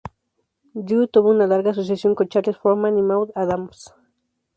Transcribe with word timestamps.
Drew 0.73 1.05
tuvo 1.05 1.29
una 1.29 1.45
larga 1.45 1.69
asociación 1.69 2.15
con 2.15 2.27
Charles 2.27 2.57
Frohman 2.57 2.97
y 2.97 3.03
Maude 3.03 3.31
Adams. 3.35 3.93